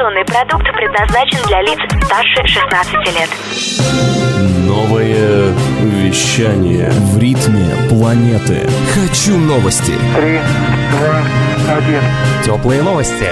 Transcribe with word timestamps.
Информационный 0.00 0.24
продукт 0.24 0.64
предназначен 0.74 1.38
для 1.46 1.60
лиц 1.60 1.78
старше 2.06 2.46
16 2.46 2.94
лет. 3.14 3.28
Новое 4.66 5.52
вещание 5.82 6.90
в 6.90 7.18
ритме 7.18 7.68
планеты. 7.90 8.66
Хочу 8.94 9.36
новости. 9.36 9.92
Три, 10.16 10.38
два, 10.92 11.22
один. 11.76 12.00
Теплые 12.42 12.82
новости. 12.82 13.26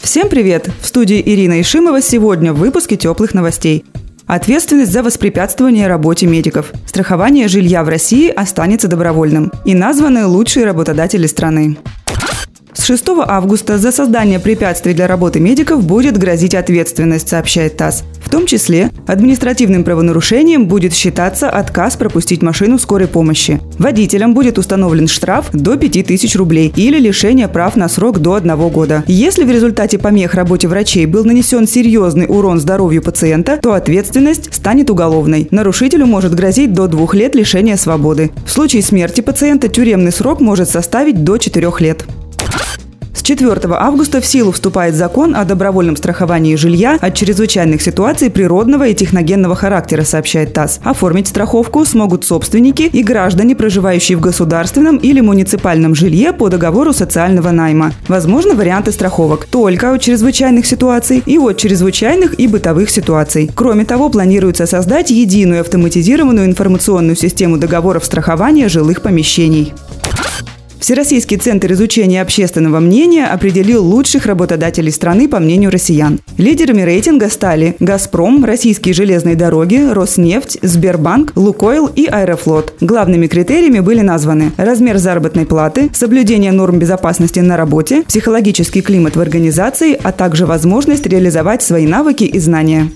Всем 0.00 0.28
привет! 0.28 0.68
В 0.80 0.86
студии 0.86 1.22
Ирина 1.24 1.60
Ишимова 1.60 2.02
сегодня 2.02 2.52
в 2.52 2.56
выпуске 2.56 2.96
теплых 2.96 3.34
новостей. 3.34 3.84
Ответственность 4.26 4.90
за 4.90 5.04
воспрепятствование 5.04 5.86
работе 5.86 6.26
медиков. 6.26 6.72
Страхование 6.86 7.46
жилья 7.46 7.84
в 7.84 7.88
России 7.88 8.28
останется 8.28 8.88
добровольным. 8.88 9.52
И 9.64 9.76
названы 9.76 10.26
лучшие 10.26 10.66
работодатели 10.66 11.28
страны. 11.28 11.76
С 12.74 12.84
6 12.86 13.04
августа 13.26 13.76
за 13.76 13.92
создание 13.92 14.40
препятствий 14.40 14.94
для 14.94 15.06
работы 15.06 15.40
медиков 15.40 15.84
будет 15.84 16.16
грозить 16.16 16.54
ответственность, 16.54 17.28
сообщает 17.28 17.76
ТАСС. 17.76 18.02
В 18.24 18.30
том 18.30 18.46
числе 18.46 18.90
административным 19.06 19.84
правонарушением 19.84 20.66
будет 20.66 20.94
считаться 20.94 21.50
отказ 21.50 21.96
пропустить 21.96 22.40
машину 22.40 22.78
скорой 22.78 23.08
помощи. 23.08 23.60
Водителям 23.78 24.32
будет 24.32 24.56
установлен 24.56 25.06
штраф 25.06 25.50
до 25.52 25.76
5000 25.76 26.34
рублей 26.36 26.72
или 26.74 26.98
лишение 26.98 27.46
прав 27.46 27.76
на 27.76 27.90
срок 27.90 28.20
до 28.20 28.34
одного 28.34 28.70
года. 28.70 29.04
Если 29.06 29.44
в 29.44 29.50
результате 29.50 29.98
помех 29.98 30.32
работе 30.32 30.66
врачей 30.66 31.04
был 31.04 31.26
нанесен 31.26 31.68
серьезный 31.68 32.26
урон 32.26 32.58
здоровью 32.58 33.02
пациента, 33.02 33.58
то 33.62 33.74
ответственность 33.74 34.54
станет 34.54 34.88
уголовной. 34.88 35.46
Нарушителю 35.50 36.06
может 36.06 36.34
грозить 36.34 36.72
до 36.72 36.86
двух 36.86 37.14
лет 37.14 37.34
лишения 37.34 37.76
свободы. 37.76 38.30
В 38.46 38.50
случае 38.50 38.82
смерти 38.82 39.20
пациента 39.20 39.68
тюремный 39.68 40.12
срок 40.12 40.40
может 40.40 40.70
составить 40.70 41.22
до 41.22 41.36
четырех 41.36 41.82
лет. 41.82 42.06
С 43.22 43.24
4 43.24 43.60
августа 43.78 44.20
в 44.20 44.26
силу 44.26 44.50
вступает 44.50 44.96
закон 44.96 45.36
о 45.36 45.44
добровольном 45.44 45.94
страховании 45.94 46.56
жилья 46.56 46.98
от 47.00 47.14
чрезвычайных 47.14 47.80
ситуаций 47.80 48.30
природного 48.30 48.88
и 48.88 48.94
техногенного 48.94 49.54
характера, 49.54 50.02
сообщает 50.02 50.54
ТАСС. 50.54 50.80
Оформить 50.82 51.28
страховку 51.28 51.84
смогут 51.84 52.24
собственники 52.24 52.82
и 52.82 53.04
граждане, 53.04 53.54
проживающие 53.54 54.18
в 54.18 54.20
государственном 54.20 54.96
или 54.96 55.20
муниципальном 55.20 55.94
жилье 55.94 56.32
по 56.32 56.48
договору 56.48 56.92
социального 56.92 57.52
найма. 57.52 57.92
Возможны 58.08 58.54
варианты 58.54 58.90
страховок 58.90 59.44
только 59.44 59.94
от 59.94 60.00
чрезвычайных 60.00 60.66
ситуаций 60.66 61.22
и 61.24 61.38
от 61.38 61.58
чрезвычайных 61.58 62.40
и 62.40 62.48
бытовых 62.48 62.90
ситуаций. 62.90 63.48
Кроме 63.54 63.84
того, 63.84 64.08
планируется 64.08 64.66
создать 64.66 65.10
единую 65.10 65.60
автоматизированную 65.60 66.46
информационную 66.46 67.14
систему 67.14 67.56
договоров 67.56 68.04
страхования 68.04 68.68
жилых 68.68 69.00
помещений. 69.00 69.72
Всероссийский 70.82 71.36
центр 71.36 71.70
изучения 71.74 72.20
общественного 72.20 72.80
мнения 72.80 73.26
определил 73.26 73.84
лучших 73.84 74.26
работодателей 74.26 74.90
страны 74.90 75.28
по 75.28 75.38
мнению 75.38 75.70
россиян. 75.70 76.18
Лидерами 76.38 76.82
рейтинга 76.82 77.30
стали 77.30 77.76
«Газпром», 77.78 78.44
«Российские 78.44 78.92
железные 78.92 79.36
дороги», 79.36 79.76
«Роснефть», 79.76 80.58
«Сбербанк», 80.60 81.34
«Лукойл» 81.36 81.86
и 81.86 82.06
«Аэрофлот». 82.06 82.74
Главными 82.80 83.28
критериями 83.28 83.78
были 83.78 84.00
названы 84.00 84.50
размер 84.56 84.98
заработной 84.98 85.46
платы, 85.46 85.88
соблюдение 85.94 86.50
норм 86.50 86.80
безопасности 86.80 87.38
на 87.38 87.56
работе, 87.56 88.02
психологический 88.02 88.80
климат 88.80 89.14
в 89.14 89.20
организации, 89.20 89.96
а 90.02 90.10
также 90.10 90.46
возможность 90.46 91.06
реализовать 91.06 91.62
свои 91.62 91.86
навыки 91.86 92.24
и 92.24 92.40
знания. 92.40 92.90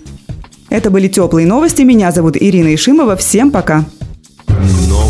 Это 0.71 0.91
были 0.91 1.07
теплые 1.07 1.47
новости. 1.47 1.83
Меня 1.83 2.11
зовут 2.11 2.37
Ирина 2.37 2.75
Ишимова. 2.75 3.15
Всем 3.15 3.53
пока. 3.53 3.85
Новое 4.89 5.06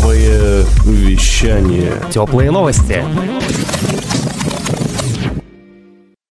Вещание. 0.87 2.01
Теплые 2.09 2.49
новости. 2.49 3.03